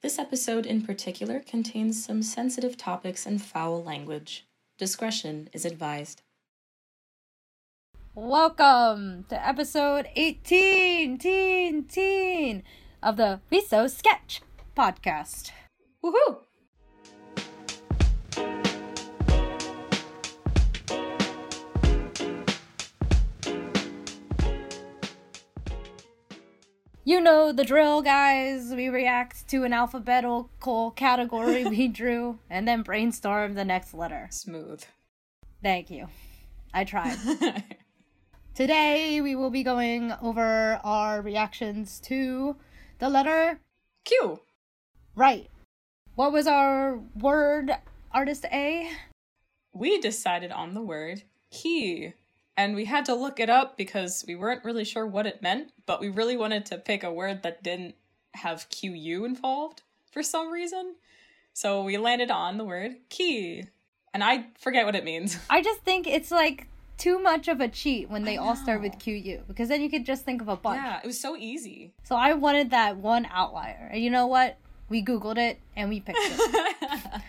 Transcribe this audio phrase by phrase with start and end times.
[0.00, 4.46] This episode in particular contains some sensitive topics and foul language.
[4.78, 6.22] Discretion is advised.
[8.14, 12.62] Welcome to episode 18 teen, teen,
[13.02, 14.40] of the Viso Sketch
[14.76, 15.50] podcast.
[16.04, 16.47] Woohoo!
[27.08, 28.70] You know the drill, guys.
[28.70, 34.28] We react to an alphabetical category we drew and then brainstorm the next letter.
[34.30, 34.84] Smooth.
[35.62, 36.08] Thank you.
[36.74, 37.16] I tried.
[38.54, 42.56] Today we will be going over our reactions to
[42.98, 43.58] the letter
[44.04, 44.40] Q.
[45.16, 45.48] right.
[46.14, 47.70] What was our word,
[48.12, 48.90] artist A?
[49.72, 52.12] We decided on the word key.
[52.58, 55.70] And we had to look it up because we weren't really sure what it meant,
[55.86, 57.94] but we really wanted to pick a word that didn't
[58.34, 60.96] have QU involved for some reason.
[61.52, 63.64] So we landed on the word key.
[64.12, 65.38] And I forget what it means.
[65.50, 66.66] I just think it's like
[66.96, 70.04] too much of a cheat when they all start with QU because then you could
[70.04, 70.82] just think of a bunch.
[70.82, 71.94] Yeah, it was so easy.
[72.02, 73.88] So I wanted that one outlier.
[73.92, 74.58] And you know what?
[74.88, 76.72] We Googled it and we picked it.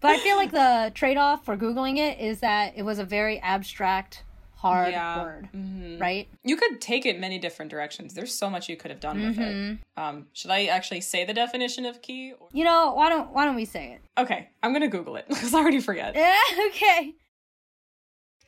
[0.00, 3.04] but I feel like the trade off for Googling it is that it was a
[3.04, 4.22] very abstract,
[4.56, 5.22] hard Yeah.
[5.22, 6.00] word, Mhm.
[6.00, 6.28] right?
[6.42, 8.14] You could take it many different directions.
[8.14, 9.78] There's so much you could have done with it.
[9.96, 12.32] Um, should I actually say the definition of key?
[12.32, 14.00] Or- You know, why don't why don't we say it?
[14.18, 16.14] Okay, I'm gonna Google it because I already forget.
[16.14, 16.36] Yeah,
[16.68, 17.14] okay.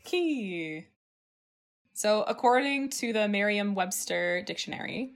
[0.05, 0.87] Key.
[1.92, 5.15] So, according to the Merriam Webster dictionary,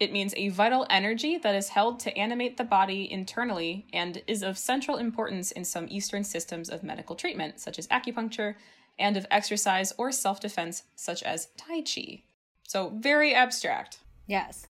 [0.00, 4.42] it means a vital energy that is held to animate the body internally and is
[4.42, 8.56] of central importance in some Eastern systems of medical treatment, such as acupuncture,
[8.98, 12.22] and of exercise or self defense, such as Tai Chi.
[12.66, 13.98] So, very abstract.
[14.26, 14.66] Yes.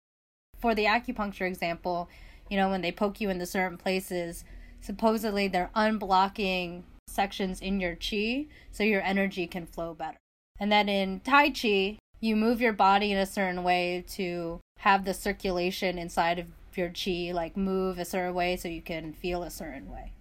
[0.59, 2.09] For the acupuncture example,
[2.49, 4.45] you know, when they poke you into certain places,
[4.81, 10.17] supposedly they're unblocking sections in your chi so your energy can flow better.
[10.59, 15.05] And then in Tai Chi, you move your body in a certain way to have
[15.05, 16.47] the circulation inside of
[16.77, 20.13] your chi like move a certain way so you can feel a certain way.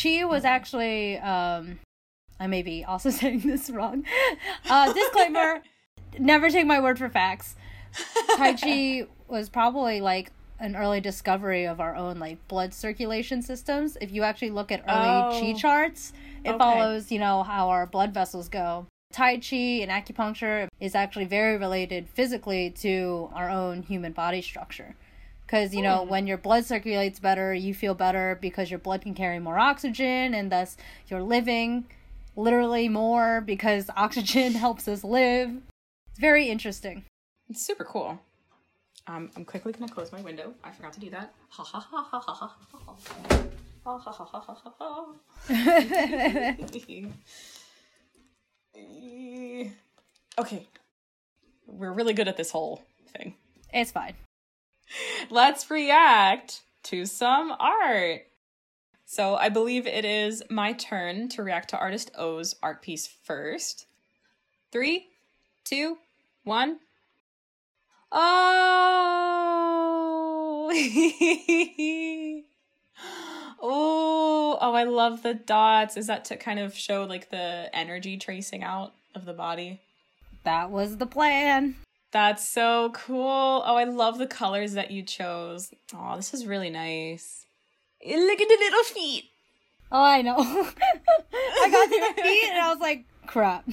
[0.00, 1.78] Chi was actually um
[2.40, 4.04] I may be also saying this wrong.
[4.68, 5.62] Uh disclaimer,
[6.18, 7.56] never take my word for facts.
[8.36, 10.30] Tai Chi was probably like
[10.60, 13.96] an early discovery of our own like blood circulation systems.
[14.00, 15.58] If you actually look at early chi Oh.
[15.58, 16.12] charts,
[16.44, 16.58] it Okay.
[16.58, 18.86] follows, you know, how our blood vessels go.
[19.12, 24.96] Tai Chi and acupuncture is actually very related physically to our own human body structure.
[25.46, 26.08] Because, you know, Hmm.
[26.08, 30.34] when your blood circulates better, you feel better because your blood can carry more oxygen
[30.34, 30.76] and thus
[31.08, 31.84] you're living
[32.36, 35.50] literally more because oxygen helps us live.
[36.10, 37.04] It's very interesting.
[37.48, 38.20] It's super cool.
[39.06, 40.54] Um, I'm quickly gonna close my window.
[40.62, 41.34] I forgot to do that.
[41.50, 42.56] Ha ha ha ha ha ha ha.
[43.84, 45.06] Ha ha ha ha ha ha ha.
[50.38, 50.66] okay.
[51.66, 52.82] We're really good at this whole
[53.14, 53.34] thing.
[53.72, 54.14] It's fine.
[55.30, 58.22] Let's react to some art.
[59.06, 63.86] So I believe it is my turn to react to artist O's art piece first.
[64.72, 65.08] Three,
[65.64, 65.98] two,
[66.42, 66.78] one.
[68.10, 68.30] Oh!
[73.62, 75.96] oh, oh, I love the dots.
[75.96, 79.80] Is that to kind of show like the energy tracing out of the body?
[80.44, 81.76] That was the plan.
[82.10, 83.62] That's so cool.
[83.66, 85.72] Oh, I love the colors that you chose.
[85.94, 87.46] Oh, this is really nice.
[88.04, 89.24] Look at the little feet.
[89.90, 90.36] Oh, I know.
[90.38, 93.68] I got to the feet and I was like, crap.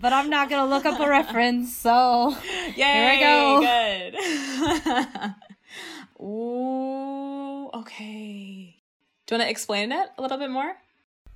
[0.00, 2.36] But I'm not going to look up a reference, so
[2.76, 3.60] Yay, Here we go.
[3.60, 5.34] Good.
[6.22, 8.76] Ooh, okay.
[9.26, 10.76] Do you want to explain it a little bit more?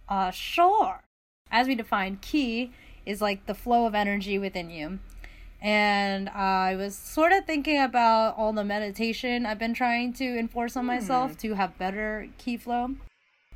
[0.08, 1.02] uh sure.
[1.50, 2.72] As we define key
[3.06, 4.98] is like the flow of energy within you.
[5.64, 10.76] And I was sort of thinking about all the meditation I've been trying to enforce
[10.76, 12.90] on myself to have better key flow.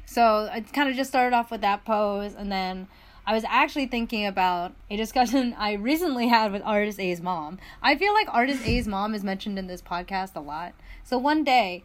[0.07, 2.89] So I kind of just started off with that pose, and then
[3.27, 7.59] I was actually thinking about a discussion I recently had with Artist A's mom.
[7.83, 10.73] I feel like Artist A's mom is mentioned in this podcast a lot.
[11.05, 11.85] So one day,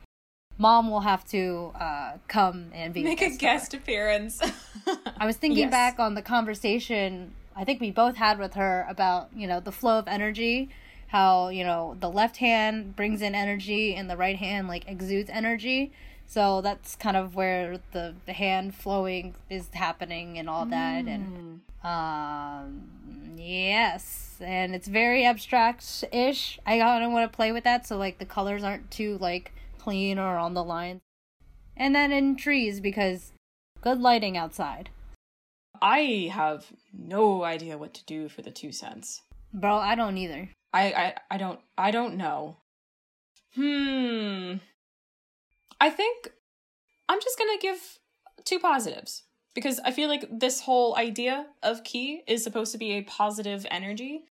[0.57, 3.37] mom will have to uh, come and be Make a star.
[3.39, 4.39] guest appearance.
[5.17, 5.71] I was thinking Yes.
[5.71, 9.71] back on the conversation I think we both had with her about, you know, the
[9.71, 10.69] flow of energy,
[11.07, 15.29] how, you know, the left hand brings in energy and the right hand like exudes
[15.29, 15.91] energy.
[16.25, 21.61] So that's kind of where the, the hand flowing is happening and all that and
[21.83, 22.89] um
[23.38, 26.59] yes, and it's very abstract ish.
[26.65, 29.51] I kind of want to play with that so like the colors aren't too like
[29.77, 31.01] clean or on the lines.
[31.75, 33.33] And then in trees because
[33.81, 34.89] good lighting outside.
[35.81, 39.21] I have no idea what to do for the two cents.
[39.53, 40.49] Bro, I don't either.
[40.73, 42.57] I, I, I don't I don't know.
[43.55, 44.55] Hmm.
[45.79, 46.31] I think
[47.07, 47.99] I'm just gonna give
[48.45, 49.23] two positives
[49.53, 53.65] because I feel like this whole idea of key is supposed to be a positive
[53.69, 54.25] energy.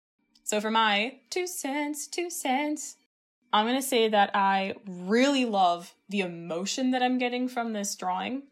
[0.44, 2.96] So for my two cents, two cents,
[3.52, 8.42] I'm gonna say that I really love the emotion that I'm getting from this drawing.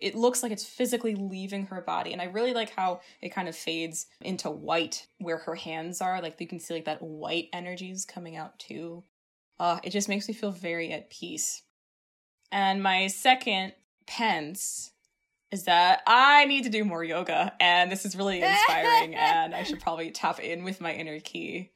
[0.00, 3.48] It looks like it's physically leaving her body, and I really like how it kind
[3.48, 6.22] of fades into white where her hands are.
[6.22, 9.04] Like you can see like that white energy is coming out too.
[9.58, 11.62] Uh, it just makes me feel very at peace.
[12.50, 13.74] And my second
[14.06, 14.92] pence
[15.50, 19.64] is that I need to do more yoga, and this is really inspiring, and I
[19.64, 21.72] should probably tap in with my inner key.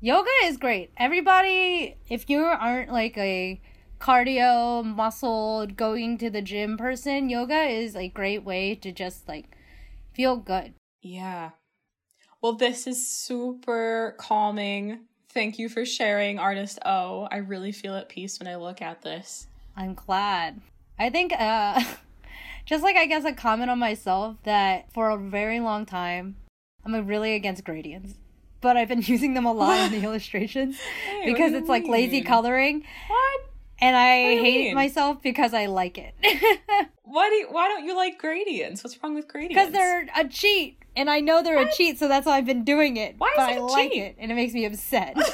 [0.00, 0.92] Yoga is great.
[0.98, 3.60] Everybody, if you aren't like a
[4.00, 9.56] cardio, muscle, going to the gym person, yoga is a great way to just like
[10.12, 10.74] feel good.
[11.02, 11.50] Yeah.
[12.42, 15.00] Well, this is super calming.
[15.30, 17.28] Thank you for sharing, Artist O.
[17.30, 19.46] I really feel at peace when I look at this.
[19.76, 20.60] I'm glad.
[20.98, 21.82] I think, uh,
[22.66, 26.36] just like I guess a comment on myself that for a very long time,
[26.84, 28.14] I'm really against gradients
[28.60, 32.22] but I've been using them a lot in the illustrations Hey, because it's like lazy
[32.22, 33.40] coloring, What?
[33.80, 34.74] And I What hate mean?
[34.74, 36.14] myself because I like it
[37.02, 38.82] Why do you, why don't you like gradients?
[38.82, 39.54] What's wrong with gradients?
[39.54, 42.64] because they're a cheat, and I know they're a cheat, so that's why I've been
[42.64, 43.14] doing it.
[43.16, 44.02] Why is but it I like cheat?
[44.02, 45.24] it, and it makes me upset no,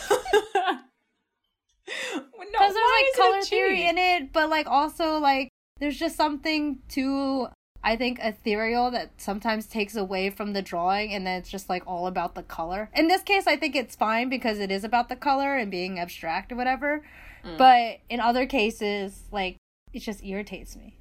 [1.89, 5.49] because there's like is color theory in it, but like also like
[5.81, 7.49] there's just something too.
[7.85, 11.83] I think ethereal that sometimes takes away from the drawing and then it's just like
[11.85, 12.89] all about the color.
[12.95, 15.99] In this case, I think it's fine because it is about the color and being
[15.99, 17.03] abstract or whatever.
[17.45, 17.59] Mm.
[17.59, 19.57] But in other cases, like
[19.93, 20.97] it just irritates me.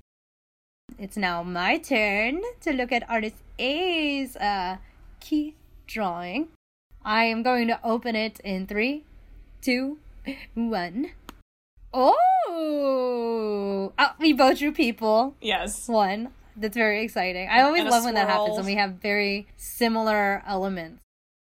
[0.97, 4.77] It's now my turn to look at artist A's uh,
[5.19, 5.55] key
[5.88, 6.49] drawing.
[7.03, 9.05] I am going to open it in three,
[9.61, 9.97] two,
[10.53, 11.11] one.
[11.93, 12.15] Oh!
[13.97, 15.35] oh we both drew people.
[15.41, 15.88] Yes.
[15.88, 16.29] One.
[16.55, 17.47] That's very exciting.
[17.49, 21.01] I always love when that happens when we have very similar elements.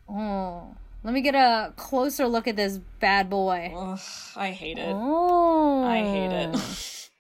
[0.08, 0.74] Oh.
[1.04, 3.72] Let me get a closer look at this bad boy.
[3.76, 4.00] Ugh,
[4.36, 4.88] I hate it.
[4.90, 5.84] Oh.
[5.84, 7.10] I hate it.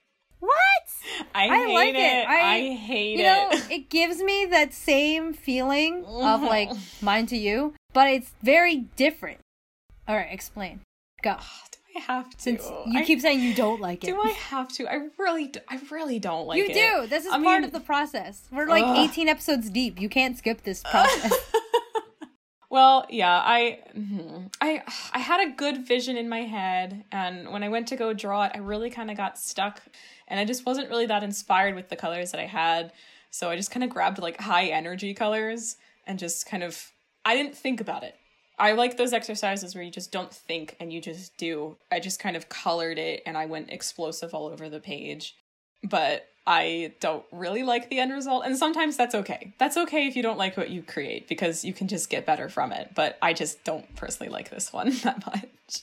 [0.40, 0.52] What?
[1.34, 1.98] I, I hate like it.
[1.98, 2.28] it.
[2.28, 3.70] I, I- hate You know, it.
[3.70, 6.70] it gives me that same feeling of like
[7.02, 9.38] mine to you, but it's very different.
[10.08, 10.80] All right, explain.
[11.22, 11.36] Go.
[11.36, 12.36] do I have to?
[12.40, 14.06] Since you I- keep saying you don't like it.
[14.08, 14.86] Do I have to?
[14.90, 16.68] I really, do, I really don't like you it.
[16.76, 17.06] You do.
[17.06, 18.48] This is I part mean- of the process.
[18.50, 19.10] We're like Ugh.
[19.10, 20.00] 18 episodes deep.
[20.00, 21.32] You can't skip this process.
[22.74, 23.78] Well, yeah, I.
[24.60, 24.82] I,
[25.12, 28.46] I had a good vision in my head, and when I went to go draw
[28.46, 29.80] it, I really kind of got stuck,
[30.26, 32.92] and I just wasn't really that inspired with the colors that I had.
[33.30, 36.90] So I just kind of grabbed like high energy colors and just kind of,
[37.24, 38.16] I didn't think about it.
[38.58, 41.76] I like those exercises where you just don't think and you just do.
[41.92, 45.36] I just kind of colored it and I went explosive all over the page.
[45.84, 48.44] But I don't really like the end result.
[48.44, 49.54] And sometimes that's okay.
[49.58, 52.48] That's okay if you don't like what you create because you can just get better
[52.48, 52.90] from it.
[52.94, 55.82] But I just don't personally like this one that much.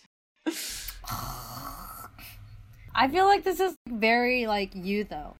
[2.93, 5.35] I feel like this is very like you though.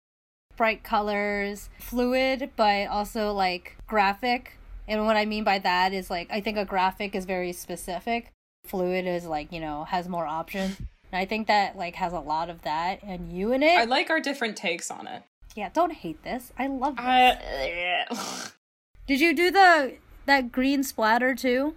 [0.57, 4.57] Bright colors, fluid, but also like graphic.
[4.88, 8.31] And what I mean by that is like I think a graphic is very specific.
[8.65, 10.77] Fluid is like, you know, has more options.
[11.12, 13.77] And I think that like has a lot of that and you in it.
[13.77, 15.24] I like our different takes on it.
[15.56, 16.51] yeah, don't hate this.
[16.58, 17.06] I love this.
[17.06, 18.51] I,
[19.08, 21.75] Did you do the that green splatter too?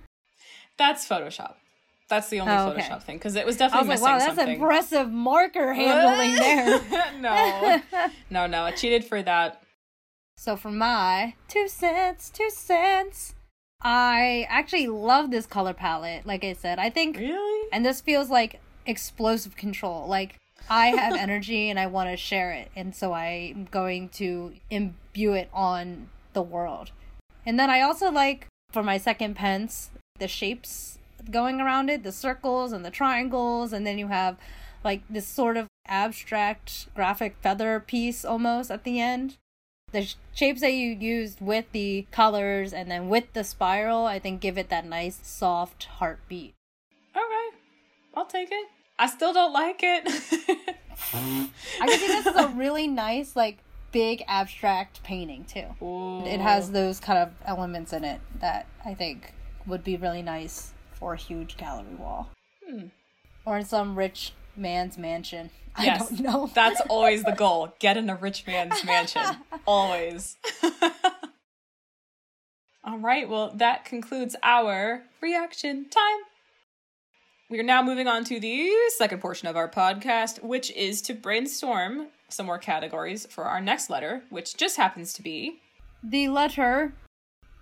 [0.77, 1.55] that's Photoshop.
[2.09, 2.83] That's the only Oh, okay.
[2.83, 4.55] Photoshop thing because it was I was definitely like, missing wow, that's something.
[4.61, 7.11] impressive marker handling there.
[7.21, 7.81] no,
[8.31, 8.63] no, no.
[8.65, 9.63] I cheated for that.
[10.37, 13.35] So for my two cents, two cents,
[13.81, 16.27] I actually love this color palette.
[16.27, 17.69] Like I said, I think, Really?
[17.73, 20.07] and this feels like explosive control.
[20.07, 20.39] Like
[20.69, 25.33] I have energy and I want to share it, and so I'm going to imbue
[25.33, 26.91] it on the world.
[27.47, 30.99] And then I also like for my second pence the shapes
[31.31, 34.37] going around it, the circles and the triangles, and then you have
[34.85, 39.37] like this sort of abstract graphic feather piece almost at the end.
[39.93, 44.41] The shapes that you used with the colors and then with the spiral, I think
[44.41, 46.55] give it that nice soft heartbeat.
[47.17, 47.57] Okay,
[48.15, 48.69] I'll take it.
[48.99, 50.07] I still don't like it.
[51.15, 53.59] I can see this is a really nice, like,
[53.93, 55.67] big abstract painting too.
[56.27, 59.33] It has those kind of elements in it that I think
[59.67, 62.31] would be really nice for a huge gallery wall.
[62.67, 62.87] Hmm.
[63.45, 65.51] Or in some rich man's mansion.
[65.79, 66.03] Yes.
[66.03, 66.51] I don't know.
[66.55, 67.75] That's always the goal.
[67.79, 69.23] Get in a rich man's mansion.
[69.67, 70.37] Always.
[72.87, 76.21] All right, well, that concludes our reaction time.
[77.55, 81.15] We are now moving on to the second portion of our podcast, which is to
[81.15, 85.61] brainstorm some more categories for our next letter, which just happens to be
[86.03, 86.95] the letter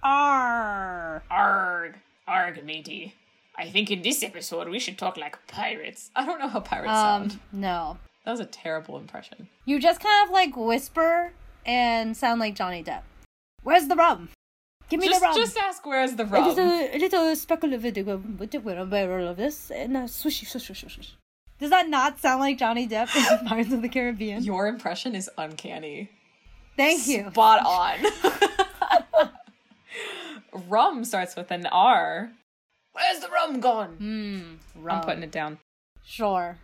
[0.02, 1.22] R.
[1.30, 1.96] Arg.
[2.26, 3.16] Arg, matey.
[3.58, 6.10] I think in this episode we should talk like pirates.
[6.16, 7.40] I don't know how pirates Um, sound.
[7.52, 7.98] no.
[8.24, 9.46] That was a terrible impression.
[9.66, 11.34] You just kind of like whisper
[11.66, 13.02] and sound like Johnny Depp.
[13.62, 14.30] Where's the rum?
[14.92, 15.36] Give me Just, the rum.
[15.36, 16.48] just ask where's the rum.
[16.48, 20.66] little, a little speckle of it with a barrel of this and a swishy, swish,
[20.66, 21.16] swish, swish.
[21.58, 24.44] Does that not sound like Johnny Depp in Pirates of the Caribbean?
[24.44, 26.10] Your impression is uncanny.
[26.76, 27.30] Thank you.
[27.30, 29.30] Spot on.
[30.68, 32.30] rum starts with an R.
[32.92, 33.94] Where's the rum gone?
[33.96, 34.82] Hmm.
[34.84, 34.98] Rum.
[34.98, 35.58] I'm putting it down.
[36.04, 36.58] Sure.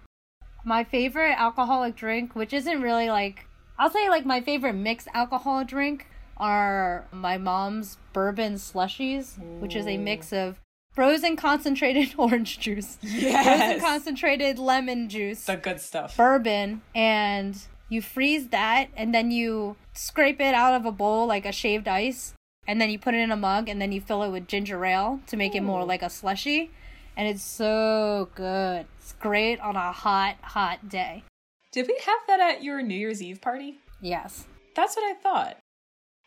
[0.66, 3.46] My favorite alcoholic drink, which isn't really like,
[3.78, 6.06] I'll say like my favorite mixed alcohol drink,
[6.38, 10.60] are my mom's bourbon slushies, which is a mix of
[10.92, 16.16] frozen concentrated orange juice, frozen concentrated lemon juice, the good stuff.
[16.16, 21.46] bourbon, and you freeze that, and then you scrape it out of a bowl like
[21.46, 22.34] a shaved ice,
[22.66, 24.84] and then you put it in a mug, and then you fill it with ginger
[24.84, 26.70] ale to make it more like a slushy,
[27.16, 28.86] and it's so good.
[29.00, 31.24] It's great on a hot, hot day.
[31.72, 33.78] Did we have that at your New Year's Eve party?
[34.00, 34.46] Yes.
[34.74, 35.56] That's what I thought.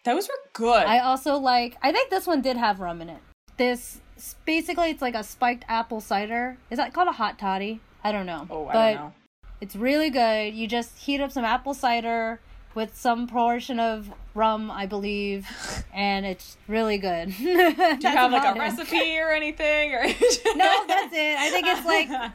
[0.03, 0.85] Those were good.
[0.85, 1.77] I also like.
[1.81, 3.19] I think this one did have rum in it.
[3.57, 4.01] This
[4.45, 6.57] basically it's like a spiked apple cider.
[6.69, 7.81] Is that called a hot toddy?
[8.03, 8.47] I don't know.
[8.49, 9.13] oh, I but don't know.
[9.61, 10.55] It's really good.
[10.55, 12.39] You just heat up some apple cider
[12.73, 15.47] with some portion of rum, I believe,
[15.93, 17.35] and it's really good.
[17.37, 17.67] Do you
[18.03, 19.93] have like a recipe or anything?
[19.93, 20.03] Or
[20.55, 21.37] No, that's it.
[21.37, 22.31] I think it's like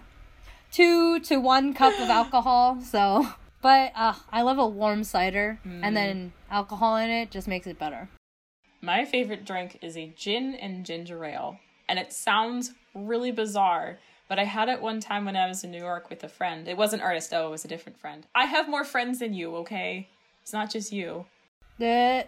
[0.71, 2.81] two to one cup of alcohol.
[2.83, 3.27] So,
[3.63, 7.79] but uh, I love a warm cider, and then alcohol in it just makes it
[7.79, 8.09] better.
[8.81, 11.59] My favorite drink is a gin and ginger ale.
[11.89, 13.99] And it sounds really bizarre,
[14.29, 16.69] but I had it one time when I was in New York with a friend.
[16.69, 18.27] It wasn't Ernest, oh, it was a different friend.
[18.35, 20.09] I have more friends than you, okay?
[20.43, 21.27] It's not just you.
[21.79, 22.27] The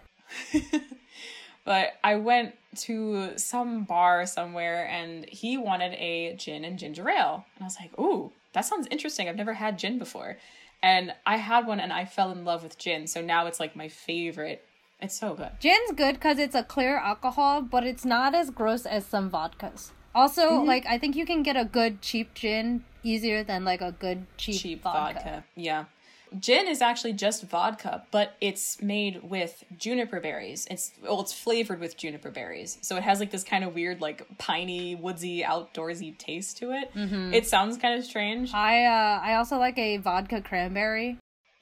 [1.65, 7.45] but I went to some bar somewhere and he wanted a gin and ginger ale.
[7.55, 9.27] And I was like, ooh, that sounds interesting.
[9.27, 10.37] I've never had gin before.
[10.81, 13.07] And I had one and I fell in love with gin.
[13.07, 14.65] So now it's like my favorite.
[15.01, 15.51] It's so good.
[15.59, 19.91] Gin's good because it's a clear alcohol, but it's not as gross as some vodkas.
[20.13, 20.67] Also, mm-hmm.
[20.67, 24.25] like I think you can get a good cheap gin easier than like a good
[24.37, 25.13] cheap, cheap vodka.
[25.13, 25.43] vodka.
[25.55, 25.85] Yeah.
[26.37, 30.67] Gin is actually just vodka, but it's made with juniper berries.
[30.69, 34.01] It's well, it's flavored with juniper berries, so it has like this kind of weird,
[34.01, 36.93] like piney, woodsy, outdoorsy taste to it.
[36.93, 37.33] Mm-hmm.
[37.33, 38.53] It sounds kind of strange.
[38.53, 41.17] I uh I also like a vodka cranberry.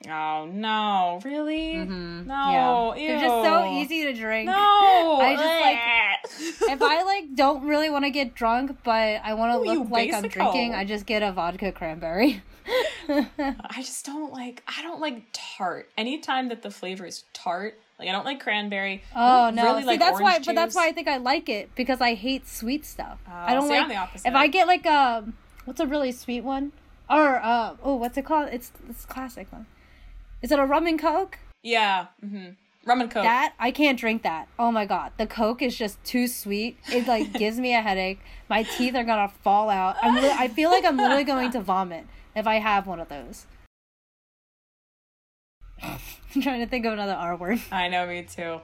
[0.08, 1.74] Oh no, really?
[1.74, 2.28] Mm-hmm.
[2.28, 3.08] No, yeah.
[3.08, 4.48] They're just so easy to drink.
[4.48, 4.54] No,
[5.22, 9.54] I just like if I like don't really want to get drunk, but I want
[9.54, 10.76] to look like I'm drinking.
[10.76, 12.44] I just get a vodka cranberry.
[13.40, 14.64] I just don't like.
[14.68, 15.90] I don't like tart.
[15.98, 19.04] Anytime that the flavor is tart, like I don't like cranberry.
[19.16, 19.64] Oh no!
[19.64, 22.02] really see, like that's why, orange but that's why I think I like it because
[22.02, 23.20] I hate sweet stuff.
[23.28, 24.28] I don't see, like I'm the opposite.
[24.28, 25.26] if I get like a
[25.66, 26.74] what's a really sweet one
[27.10, 28.50] or uh oh what's it called?
[28.52, 29.66] It's it's classic one.
[30.42, 31.40] Is it a rum and coke?
[31.64, 32.08] Yeah.
[32.24, 32.50] Mm-hmm.
[32.86, 33.24] Rum and coke.
[33.24, 34.48] That I can't drink that.
[34.60, 36.78] Oh my god, the coke is just too sweet.
[36.92, 38.20] It like gives me a headache.
[38.48, 39.96] My teeth are gonna fall out.
[40.04, 42.06] I'm li- I feel like I'm literally going to vomit
[42.38, 43.48] if I have one of those.
[45.84, 47.60] I'm trying to think of another R word.
[47.72, 48.62] I know, me too.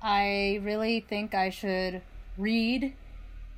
[0.00, 2.02] I really think I should
[2.38, 2.94] read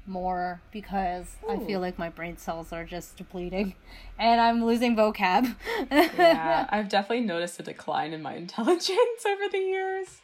[0.06, 3.74] more because I feel like my brain cells are just depleting
[4.18, 5.54] and I'm losing vocab.
[5.90, 10.22] Yeah, I've definitely noticed a decline in my intelligence over the years.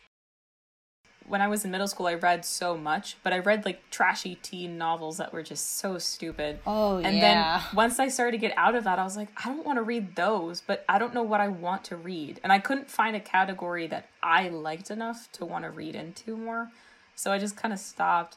[1.26, 4.36] When I was in middle school, I read so much, but I read like trashy
[4.36, 6.60] teen novels that were just so stupid.
[6.66, 7.08] oh yeah.
[7.08, 7.58] And yeah.
[7.58, 9.78] then once I started to get out of that, I was like, I don't want
[9.78, 12.40] to read those, but I don't know what I want to read.
[12.42, 16.36] And I couldn't find a category that I liked enough to want to read into
[16.36, 16.70] more.
[17.14, 18.36] So I just kind of stopped.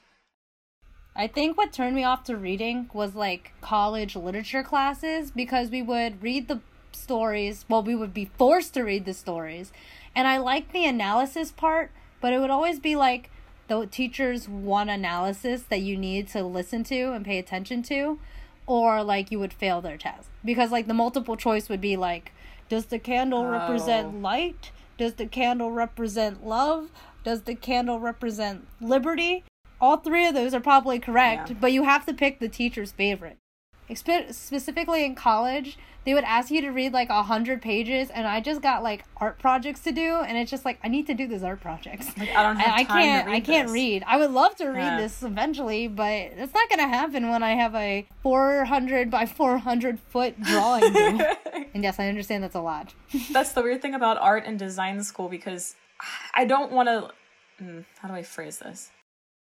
[1.16, 5.82] I think what turned me off to reading was like college literature classes because we
[5.82, 7.66] would read the stories.
[7.68, 9.72] Well, we would be forced to read the stories.
[10.16, 11.92] And I liked the analysis part,
[12.22, 13.30] but it would always be like
[13.68, 18.20] the teacher's one analysis that you need to listen to and pay attention to,
[18.66, 20.30] or like you would fail their test.
[20.44, 22.32] Because like the multiple choice would be like,
[22.70, 23.50] does the candle Oh.
[23.50, 24.72] represent light?
[24.98, 26.90] Does the candle represent love?
[27.24, 29.44] Does the candle represent liberty?
[29.80, 31.56] All three of those are probably correct, Yeah.
[31.60, 33.38] but you have to pick the teacher's favorite.
[33.90, 38.28] Expe- specifically in college, they would ask you to read like a hundred pages, and
[38.28, 41.14] I just got like art projects to do, and it's just like I need to
[41.14, 42.08] do these art projects.
[42.18, 43.26] Like, I don't have I time can't.
[43.26, 44.04] to read I can't read.
[44.06, 44.98] I would love to read Yeah.
[45.02, 49.58] this eventually, but it's not gonna happen when I have a four hundred by four
[49.58, 50.84] hundred foot drawing.
[51.74, 52.94] and yes, I understand that's a lot.
[53.32, 55.76] That's the weird thing about art and design school because
[56.34, 57.12] I don't want to.
[57.64, 58.92] Mm, how do I phrase this?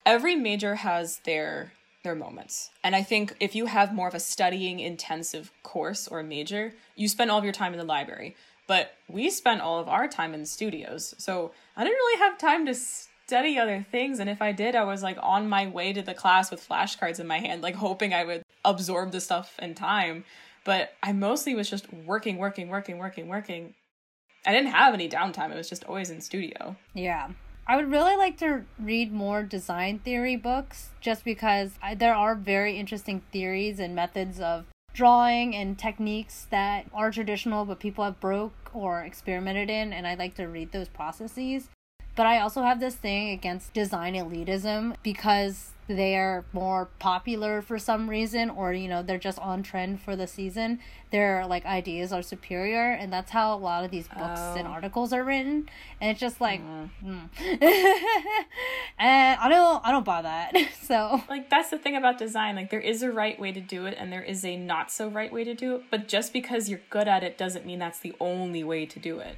[0.05, 1.71] Every major has their
[2.05, 6.23] their moments, and I think if you have more of a studying intensive course or
[6.23, 8.37] major, you spend all of your time in the library.
[8.67, 12.37] But we spent all of our time in the studios, so I didn't really have
[12.37, 14.19] time to study other things.
[14.19, 17.19] And if I did, I was like on my way to the class with flashcards
[17.19, 20.23] in my hand, like hoping I would absorb the stuff in time.
[20.63, 23.75] But I mostly was just working, working, working, working, working.
[24.45, 25.51] I didn't have any downtime.
[25.51, 26.75] It was just always in studio.
[26.93, 27.29] Yeah.
[27.67, 32.35] I would really like to read more design theory books just because I, there are
[32.35, 38.19] very interesting theories and methods of drawing and techniques that are traditional but people have
[38.19, 41.69] broke or experimented in and I'd like to read those processes.
[42.15, 48.09] But I also have this thing against design elitism because they're more popular for some
[48.09, 50.79] reason or you know they're just on trend for the season
[51.11, 54.71] their like ideas are superior and that's how a lot of these books and Oh.
[54.71, 55.69] articles are written
[56.01, 56.89] and it's just like mm.
[58.97, 62.55] and i don't i don't buy that so Like, that's the thing about design.
[62.55, 65.07] Like, there is a right way to do it and there is a not so
[65.07, 65.83] right way to do it.
[65.91, 69.19] But just because you're good at it doesn't mean that's the only way to do
[69.19, 69.37] it.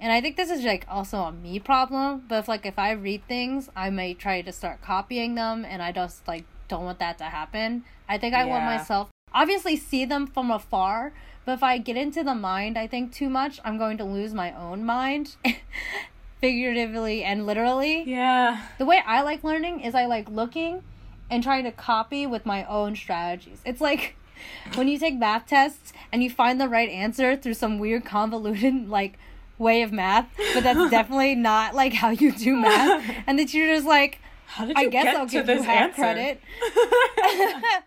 [0.00, 2.90] And i think this is like also a me problem but if like if i
[2.90, 6.98] read things i may try to start copying them and i just like don't want
[6.98, 11.12] that to happen i think i want myself obviously see them from afar
[11.44, 14.32] but if i get into the mind i think too much i'm going to lose
[14.34, 15.36] my own mind
[16.40, 18.62] figuratively and literally Yeah.
[18.78, 20.82] the way I like learning is I like looking
[21.28, 23.60] and trying to copy with my own strategies.
[23.64, 24.16] It's like
[24.74, 28.88] when you take math tests and you find the right answer through some weird convoluted
[28.88, 29.18] like
[29.60, 33.04] way of math, but that's definitely not like how you do math.
[33.26, 35.90] And the you're like, How did I guess get I'll to give you this half
[35.90, 36.02] answer?
[36.02, 36.40] credit.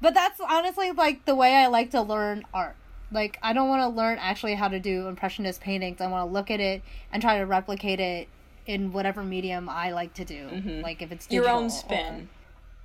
[0.00, 2.76] but that's honestly like the way I like to learn art.
[3.10, 6.00] Like I don't want to learn actually how to do impressionist paintings.
[6.00, 8.28] I want to look at it and try to replicate it
[8.66, 10.46] in whatever medium I like to do.
[10.48, 10.80] Mm-hmm.
[10.82, 12.28] Like if it's Your own spin.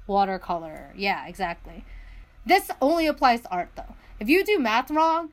[0.08, 0.92] watercolor.
[0.96, 1.84] Yeah, exactly.
[2.46, 3.96] This only applies to art though.
[4.20, 5.32] If you do math wrong,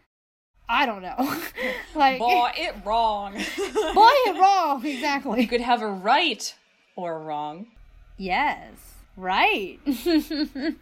[0.73, 1.17] I don't know.
[1.97, 3.33] like Boy, it wrong.
[3.95, 4.87] boy, you're wrong.
[4.87, 5.41] Exactly.
[5.43, 6.55] you could have a right
[6.95, 7.67] or wrong.
[8.17, 8.77] Yes.
[9.17, 9.81] Right.
[9.85, 10.77] the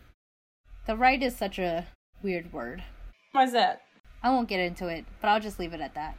[0.89, 1.87] right is such a
[2.23, 2.83] weird word.
[3.33, 3.81] Why's that?
[4.23, 6.19] I won't get into it, but I'll just leave it at that.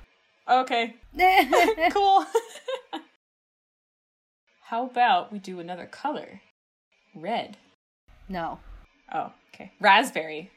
[0.50, 0.96] Okay,
[1.92, 2.26] cool.
[4.64, 6.42] How about we do another color?
[7.14, 7.58] Red.
[8.28, 8.60] no.
[9.14, 9.74] Oh, okay.
[9.80, 10.50] Raspberry.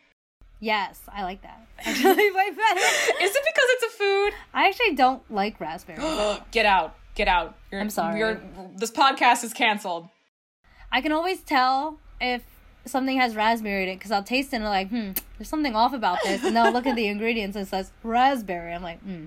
[0.63, 1.67] Yes, I like that.
[1.81, 2.81] Actually, way better.
[3.21, 4.33] Is it because it's a food?
[4.55, 5.99] I actually don't like raspberry.
[6.53, 6.95] Get out.
[7.17, 7.57] Get out.
[7.73, 8.21] You're, I'm sorry.
[8.21, 8.41] You're,
[8.77, 10.09] this podcast is canceled.
[10.93, 12.43] I can always tell if
[12.87, 15.75] something has raspberry in it because I'll taste it and I'm like, hmm, there's something
[15.75, 16.45] off about this.
[16.45, 18.73] And then I'll look at the ingredients and it says raspberry.
[18.73, 19.25] I'm like, hmm.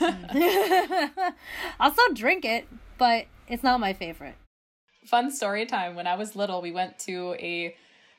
[0.00, 1.12] Mm.
[1.78, 2.66] I'll still drink it,
[2.98, 4.34] but it's not my favorite.
[5.04, 5.94] Fun story time.
[5.94, 7.76] When I was little, we went to a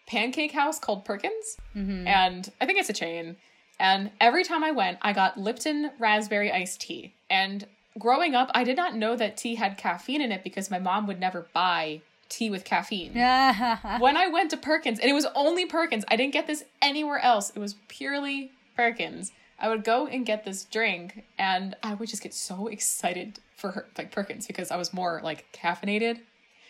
[0.08, 1.58] pancake house called Perkins.
[1.76, 2.08] Mm-hmm.
[2.08, 3.36] And I think it's a chain.
[3.80, 7.14] And every time I went, I got Lipton raspberry iced tea.
[7.30, 7.68] And
[8.00, 11.06] growing up, I did not know that tea had caffeine in it because my mom
[11.08, 13.12] would never buy tea with caffeine.
[14.00, 17.20] when I went to Perkins, and it was only Perkins, I didn't get this anywhere
[17.20, 17.52] else.
[17.52, 19.32] It was purely Perkins.
[19.60, 23.72] I would go and get this drink, and I would just get so excited for
[23.72, 26.20] her, like Perkins, because I was more like caffeinated.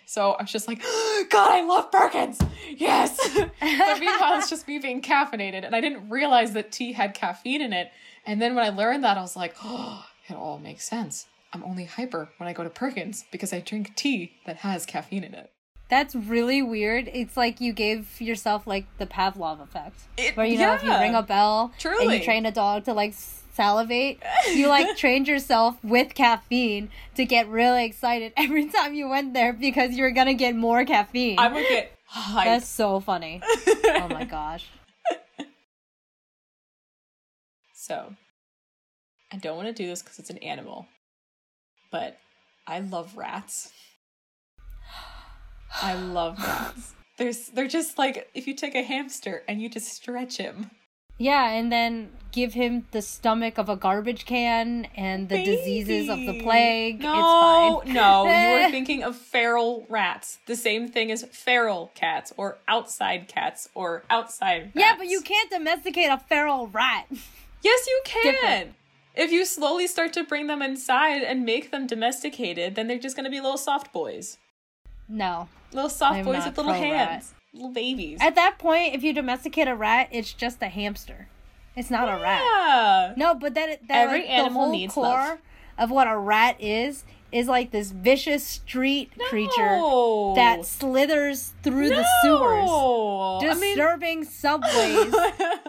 [0.08, 0.80] So I was just like,
[1.30, 2.39] God, I love Perkins.
[2.76, 3.17] Yes.
[3.60, 7.62] but meanwhile, it's just me being caffeinated, and I didn't realize that tea had caffeine
[7.62, 7.91] in it.
[8.26, 11.28] And then when I learned that, I was like, oh, it all makes sense.
[11.52, 15.24] I'm only hyper when I go to Perkins because I drink tea that has caffeine
[15.26, 15.52] in it.
[15.89, 17.10] That's really weird.
[17.13, 20.00] It's like you gave yourself like the Pavlov effect.
[20.17, 22.93] It- where you know if you ring a bell and you train a dog to
[22.93, 23.13] like
[23.58, 24.22] salivate,
[24.54, 29.52] you like trained yourself with caffeine to get really excited every time you went there
[29.52, 31.39] because you're gonna get more caffeine.
[31.39, 32.46] I would get hyped.
[32.46, 33.41] That's so funny.
[33.67, 34.67] oh my gosh.
[37.74, 38.13] So,
[39.32, 40.88] I don't want to do this because it's an animal,
[41.89, 42.17] but
[42.67, 43.72] I love rats.
[45.82, 46.93] I love rats.
[47.17, 50.70] There's, they're just like if you take a hamster and you just stretch him.
[51.17, 56.19] Yeah, and then give him the stomach of a garbage can and the diseases of
[56.19, 57.01] the plague.
[57.01, 57.93] No, it's fine.
[57.95, 60.38] no, you were thinking of feral rats.
[60.45, 64.71] The same thing as feral cats or outside cats or outside rats.
[64.75, 67.08] Yeah, but you can't domesticate a feral rat.
[67.63, 68.34] Yes, you can.
[68.34, 68.73] Different.
[69.15, 73.15] If you slowly start to bring them inside and make them domesticated, then they're just
[73.15, 74.38] going to be little soft boys.
[75.10, 75.49] No.
[75.73, 77.34] Little soft I'm boys with little hands.
[77.58, 78.20] Little babies.
[78.22, 81.28] At that point, if you domesticate a rat, it's just a hamster.
[81.76, 82.41] It's not a rat.
[82.41, 83.13] Yeah.
[83.17, 85.39] No, but that that Every like, animal needs core love.
[85.78, 87.04] of what a rat is
[87.38, 89.80] is like this vicious street creature
[90.36, 93.39] that slithers through the sewers, No.
[93.41, 95.13] I mean, disturbing subways.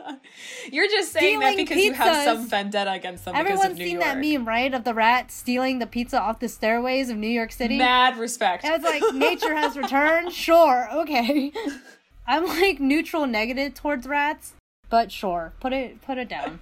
[0.72, 4.04] You're just saying that because you have some vendetta against them because Everyone's seen York.
[4.04, 4.72] that meme, right?
[4.72, 7.76] Of the rat stealing the pizza off the stairways of New York City.
[7.78, 8.64] Mad respect.
[8.64, 10.32] And it's like nature has returned.
[10.48, 11.52] Sure, okay.
[12.26, 14.54] I'm like neutral negative towards rats,
[14.88, 16.60] but sure, put it put it down.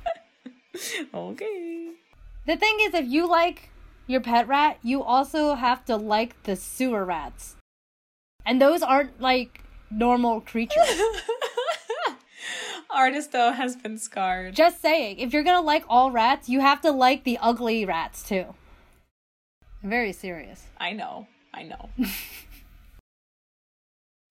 [1.14, 1.90] okay.
[2.47, 3.71] The thing is, if you like
[4.07, 7.57] your pet rat, you also have to like the sewer rats.
[8.45, 10.85] And those aren't like normal creatures.
[12.90, 14.55] Artist though has been scarred.
[14.55, 18.23] Just saying, if you're gonna like all rats, you have to like the ugly rats
[18.23, 18.55] too.
[19.83, 20.64] Very serious.
[20.79, 21.27] I know.
[21.53, 21.90] I know.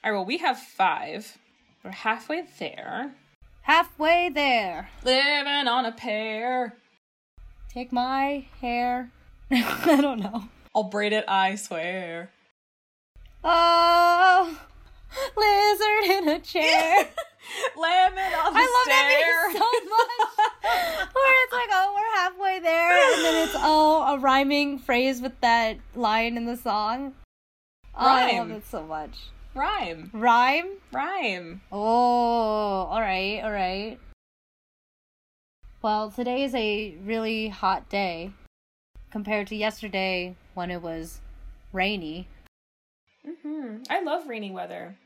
[0.04, 0.12] All right.
[0.12, 1.38] Well, we have five.
[1.84, 3.16] We're halfway there.
[3.62, 4.90] Halfway there.
[5.04, 6.76] Living on a pear.
[7.70, 9.12] Take my hair.
[9.52, 10.46] I don't know.
[10.74, 11.24] I'll braid it.
[11.28, 12.32] I swear.
[13.44, 14.60] Oh,
[15.38, 17.08] lizard in a chair.
[17.78, 18.66] Lemon on the chair.
[18.66, 19.14] I love stair.
[19.14, 21.14] that so much.
[21.14, 25.40] Where it's like, oh, we're halfway there, and then it's oh, a rhyming phrase with
[25.42, 27.14] that line in the song.
[27.94, 29.16] Oh, I love it so much.
[29.54, 30.10] Rhyme.
[30.12, 30.70] Rhyme.
[30.92, 31.62] Rhyme.
[31.72, 34.00] Oh, all right, all right.
[35.84, 38.32] Well, today is a really hot day
[39.16, 41.22] compared to yesterday when it was
[41.72, 42.28] rainy.
[43.24, 44.98] hmm I love rainy weather.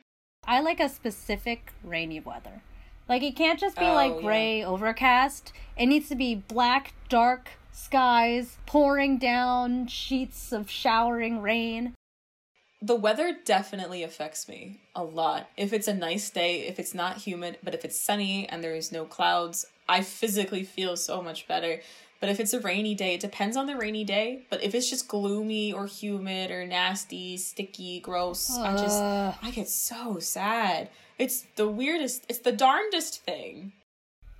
[0.47, 2.63] I like a specific rainy weather.
[3.07, 4.21] Like it can't just be Oh, like yeah.
[4.21, 5.53] gray overcast.
[5.77, 11.93] It needs to be black, dark skies, pouring down sheets of showering rain.
[12.81, 15.51] The weather definitely affects me a lot.
[15.55, 18.91] If it's a nice day, if it's not humid, but if it's sunny and there's
[18.91, 21.81] no clouds, I physically feel so much better.
[22.19, 24.45] But if it's a rainy day, it depends on the rainy day.
[24.49, 29.69] But if it's just gloomy or humid or nasty, sticky, gross, I just I get
[29.69, 30.89] so sad.
[31.17, 32.25] It's the weirdest.
[32.27, 33.73] It's the darndest thing.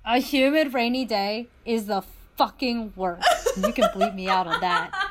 [0.04, 2.02] A humid rainy day is the
[2.36, 3.56] fucking worst.
[3.56, 4.90] you can bleep me out on that.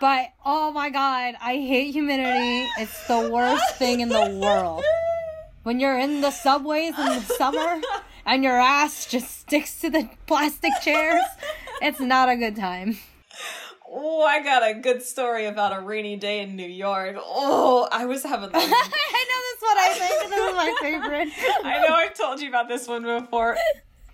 [0.00, 2.68] But oh my god, I hate humidity.
[2.76, 4.82] It's the worst thing in the world.
[5.62, 7.80] When you're in the subways in the summer
[8.26, 11.22] and your ass just sticks to the plastic chairs,
[11.82, 12.98] it's not a good time.
[13.94, 17.16] Oh, I got a good story about a rainy day in New York.
[17.18, 20.30] Oh, I was having the I know that's what I think.
[20.30, 21.28] This is my favorite.
[21.64, 23.56] I know I've told you about this one before.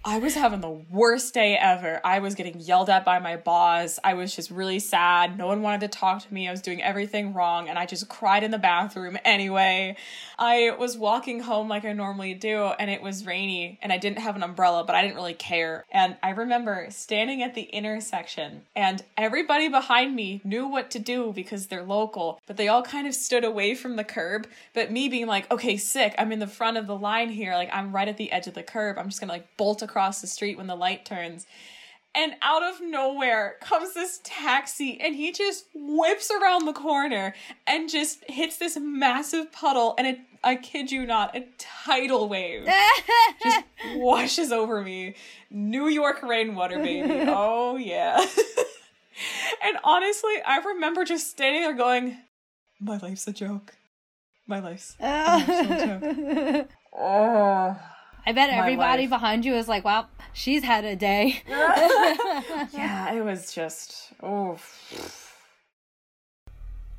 [0.04, 2.00] I was having the worst day ever.
[2.04, 3.98] I was getting yelled at by my boss.
[4.02, 5.36] I was just really sad.
[5.36, 6.48] No one wanted to talk to me.
[6.48, 9.96] I was doing everything wrong and I just cried in the bathroom anyway.
[10.38, 14.20] I was walking home like I normally do and it was rainy and I didn't
[14.20, 15.84] have an umbrella, but I didn't really care.
[15.90, 21.32] And I remember standing at the intersection and everybody behind me knew what to do
[21.34, 24.46] because they're local, but they all kind of stood away from the curb.
[24.74, 27.54] But me being like, okay, sick, I'm in the front of the line here.
[27.54, 28.96] Like, I'm right at the edge of the curb.
[28.96, 31.46] I'm just gonna like bolt across the street when the light turns.
[32.14, 37.34] And out of nowhere comes this taxi, and he just whips around the corner
[37.66, 39.94] and just hits this massive puddle.
[39.98, 42.66] And it, I kid you not, a tidal wave
[43.42, 45.14] just washes over me.
[45.50, 47.24] New York rainwater, baby.
[47.28, 48.18] Oh, yeah.
[49.62, 52.16] and honestly, I remember just standing there going,
[52.80, 53.76] My life's a joke.
[54.46, 54.96] My life's.
[55.00, 56.66] I
[56.98, 57.76] Oh.
[58.32, 59.10] Bet My everybody life.
[59.10, 61.42] behind you is like, well, she's had a day.
[61.48, 64.12] yeah, it was just.
[64.22, 64.58] Oh.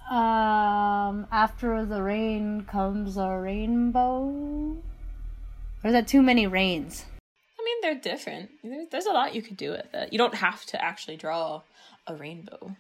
[0.09, 4.77] Um, after the rain comes a rainbow.
[5.83, 7.05] Or is that too many rains?
[7.59, 8.49] I mean, they're different.
[8.63, 10.11] There's, there's a lot you could do with it.
[10.11, 11.61] You don't have to actually draw
[12.07, 12.75] a rainbow.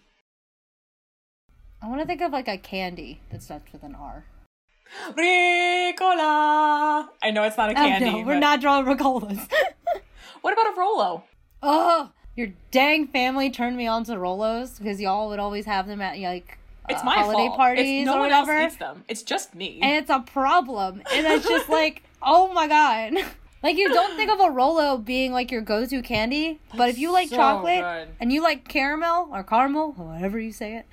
[1.81, 4.25] I want to think of like a candy that starts with an R.
[5.09, 7.07] Ricola!
[7.21, 8.05] I know it's not a Oh, candy.
[8.11, 9.47] no, we're but- not drawing Ricolas.
[10.41, 11.23] What about a Rolo?
[11.61, 15.99] oh, your dang family turned me on to Rolos because y'all would always have them
[16.01, 17.57] at like It's uh, my holiday fault.
[17.57, 18.53] parties It's, no or one whatever.
[18.53, 19.03] else eats them.
[19.09, 19.79] It's just me.
[19.81, 21.01] and it's a problem.
[21.13, 23.13] And it's just like, oh my god.
[23.61, 27.11] Like you don't think of a Rolo being like your go-to candy, but if you
[27.11, 28.07] like so chocolate good.
[28.21, 30.85] and you like caramel or caramel, however you say it,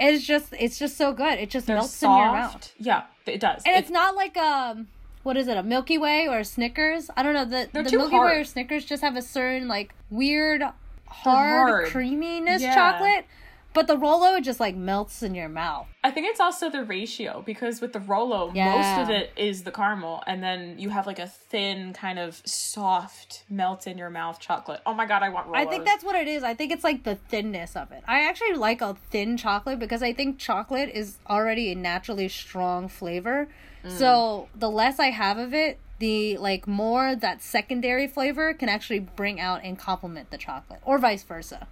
[0.00, 1.38] it's just it's just so good.
[1.38, 2.18] It just They're melts soft.
[2.20, 2.74] in your mouth.
[2.80, 3.62] Yeah, it does.
[3.66, 4.88] And It- it's not like um
[5.24, 7.10] what is it, a Milky Way or a Snickers?
[7.16, 7.44] I don't know.
[7.44, 10.62] The the Milky Way or Snickers just have a certain like weird
[11.06, 11.86] hard, hard.
[11.88, 12.74] creaminess Yeah.
[12.74, 13.26] chocolate.
[13.74, 15.86] But the Rolo just like melts in your mouth.
[16.02, 19.70] I think it's also the ratio because with the Rolo, most of it is the
[19.70, 24.40] caramel, and then you have like a thin, kind of soft, melt in your mouth
[24.40, 24.80] chocolate.
[24.86, 25.56] Oh my god, I want Rolos.
[25.56, 26.42] I think that's what it is.
[26.42, 28.02] I think it's like the thinness of it.
[28.08, 32.88] I actually like a thin chocolate because I think chocolate is already a naturally strong
[32.88, 33.48] flavor.
[33.84, 33.90] Mm.
[33.90, 39.00] So the less I have of it, the like more that secondary flavor can actually
[39.00, 41.68] bring out and complement the chocolate, or vice versa.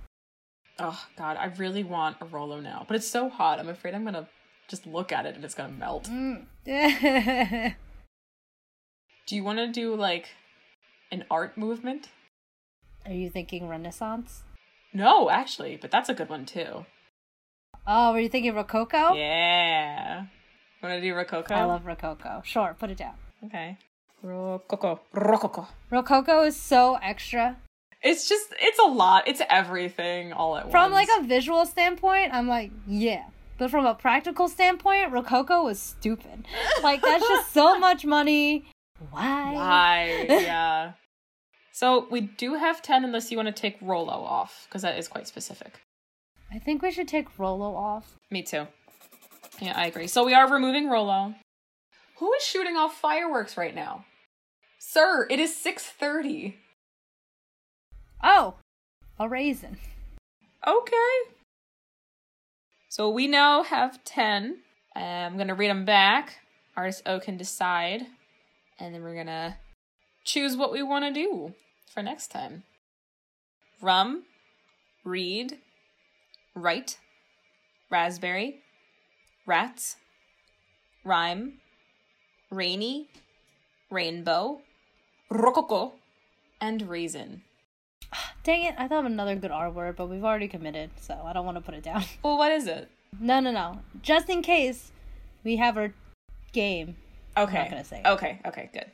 [0.78, 3.58] Oh god, I really want a Rolo now, but it's so hot.
[3.58, 4.28] I'm afraid I'm gonna
[4.68, 6.04] just look at it and it's gonna melt.
[6.04, 6.46] Mm.
[9.26, 10.28] Do you want to do like
[11.10, 12.08] an art movement?
[13.04, 14.42] Are you thinking Renaissance?
[14.92, 16.86] No, actually, but that's a good one too.
[17.86, 19.14] Oh, were you thinking Rococo?
[19.14, 20.26] Yeah.
[20.82, 21.54] Want to do Rococo?
[21.54, 22.42] I love Rococo.
[22.44, 23.14] Sure, put it down.
[23.44, 23.78] Okay.
[24.22, 25.00] Rococo.
[25.12, 25.68] Rococo.
[25.90, 27.56] Rococo is so extra.
[28.02, 29.26] It's just, it's a lot.
[29.26, 31.08] It's everything all at From once.
[31.08, 33.24] From like a visual standpoint, I'm like, yeah.
[33.58, 36.46] But from a practical standpoint, Rococo was stupid.
[36.82, 38.66] Like that's just so much money.
[39.10, 39.52] Why?
[39.54, 40.26] Why?
[40.28, 40.92] yeah.
[41.72, 45.08] So we do have 10 unless you want to take Rolo off, because that is
[45.08, 45.80] quite specific.
[46.52, 48.16] I think we should take Rolo off.
[48.30, 48.66] Me too.
[49.60, 50.06] Yeah, I agree.
[50.06, 51.34] So we are removing Rolo.
[52.18, 54.04] Who is shooting off fireworks right now?
[54.78, 56.54] Sir, it is 6.30.
[58.22, 58.54] Oh,
[59.18, 59.78] a raisin.
[60.66, 61.32] Okay.
[62.88, 64.58] So we now have 10.
[64.94, 66.38] Uh, I'm going to read them back.
[66.76, 68.06] Artist O can decide.
[68.78, 69.56] And then we're going to
[70.24, 71.54] choose what we want to do
[71.92, 72.64] for next time.
[73.80, 74.24] Rum,
[75.04, 75.58] read,
[76.54, 76.98] write,
[77.90, 78.62] raspberry,
[79.46, 79.96] rats,
[81.04, 81.54] rhyme,
[82.50, 83.08] rainy,
[83.90, 84.60] rainbow,
[85.30, 85.92] rococo,
[86.60, 87.42] and raisin.
[88.46, 91.32] Dang it, I thought of another good R word, but we've already committed, so I
[91.32, 92.04] don't want to put it down.
[92.22, 92.88] Well, what is it?
[93.18, 93.80] No, no, no.
[94.02, 94.92] Just in case
[95.42, 95.92] we have our
[96.52, 96.94] game.
[97.36, 97.58] Okay.
[97.58, 98.06] not gonna say it.
[98.06, 98.86] Okay, okay, good.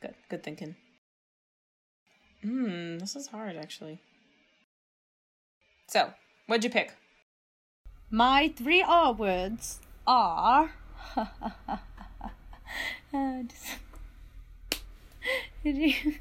[0.00, 0.14] Good.
[0.28, 0.76] Good thinking.
[2.44, 3.98] Hmm, this is hard actually.
[5.88, 6.12] So,
[6.46, 6.94] what'd you pick?
[8.12, 10.70] My three R words are.
[13.12, 14.80] Uh, just-
[15.64, 16.14] Did you?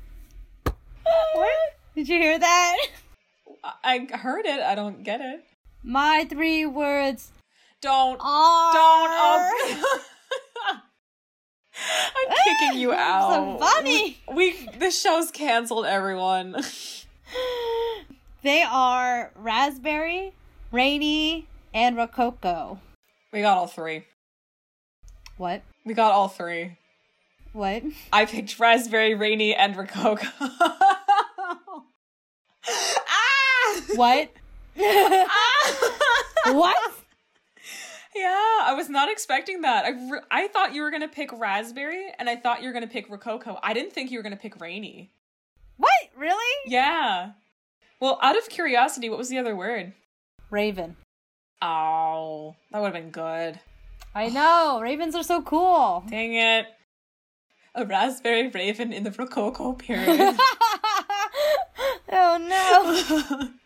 [1.36, 1.79] What?
[1.96, 2.78] Did you hear that?
[3.84, 4.60] I heard it.
[4.62, 5.44] I don't get it.
[5.84, 7.32] My three words
[7.82, 8.18] Don't.
[8.20, 8.74] are.
[8.74, 9.10] Don't.
[9.12, 10.00] Oh.
[11.76, 13.34] I'm kicking you out.
[13.34, 14.18] So funny.
[14.28, 15.86] We, we this show's canceled.
[15.86, 16.56] Everyone.
[18.42, 20.32] They are raspberry,
[20.72, 22.80] rainy, and rococo.
[23.34, 24.06] we got all three.
[25.36, 25.62] What?
[25.86, 26.78] We got all three.
[27.52, 27.84] What?
[28.14, 30.26] I picked raspberry, rainy, and rococo.
[33.96, 34.32] What?
[36.46, 36.78] What?
[38.16, 39.86] Yeah, I was not expecting that.
[39.86, 42.88] I, re- I thought you were gonna pick raspberry, and I thought you were gonna
[42.88, 43.60] pick rococo.
[43.62, 45.12] I didn't think you were gonna pick rainy.
[45.78, 45.92] What?
[46.18, 46.56] Really?
[46.66, 47.32] Yeah.
[48.00, 49.94] Well, out of curiosity, what was the other word?
[50.50, 50.96] Raven.
[51.62, 53.60] Oh, that would have been good.
[54.16, 54.80] I know.
[54.82, 56.04] Ravens are so cool.
[56.10, 56.66] Dang it.
[57.76, 60.36] A raspberry raven in the rococo period.
[62.12, 63.50] oh no.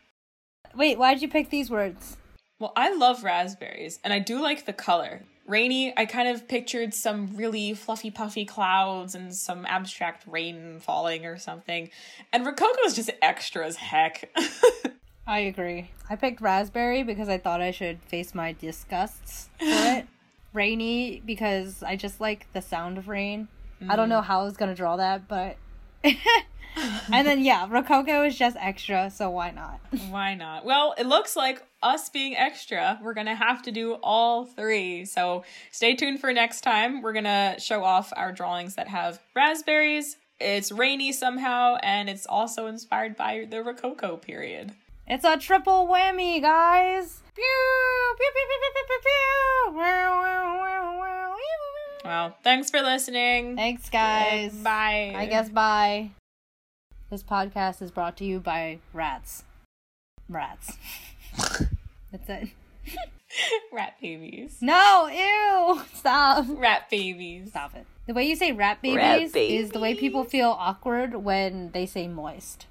[0.76, 2.18] Wait, why'd you pick these words?
[2.64, 5.24] well, I love raspberries, and I do like the color.
[5.46, 11.26] Rainy, I kind of pictured some really fluffy, puffy clouds and some abstract rain falling
[11.26, 11.90] or something.
[12.32, 14.34] And rococo is just extra as heck.
[15.28, 15.92] I agree.
[16.10, 20.08] I picked raspberry because I thought I should face my disgusts for it.
[20.54, 23.50] Rainy because I just like the sound of rain.
[23.90, 24.12] I don't mm.
[24.12, 25.58] know how I was gonna draw that, but.
[27.12, 29.80] and then yeah, rococo is just extra, so why not?
[30.10, 30.66] Why not?
[30.66, 35.06] Well, it looks like us being extra, we're gonna have to do all three.
[35.06, 37.02] So stay tuned for next time.
[37.02, 40.18] We're gonna show off our drawings that have raspberries.
[40.40, 44.74] It's rainy somehow, and it's also inspired by the Rococo period.
[45.08, 47.22] It's a triple whammy, guys.
[47.36, 47.44] Pew
[48.18, 49.78] pew pew pew pew pew pew.
[49.78, 50.34] Wow.
[52.04, 53.56] Well, thanks for listening.
[53.56, 54.54] Thanks, guys.
[54.54, 55.14] Bye.
[55.16, 56.12] I guess bye.
[57.10, 59.44] This podcast is brought to you by rats.
[60.28, 60.78] Rats.
[62.12, 62.50] That's it.
[63.72, 64.58] Rat babies.
[64.62, 65.82] No, ew.
[65.94, 66.46] Stop.
[66.50, 67.50] Rat babies.
[67.50, 67.86] Stop it.
[68.06, 71.86] The way you say rat babies Rat is the way people feel awkward when they
[71.86, 72.68] say moist.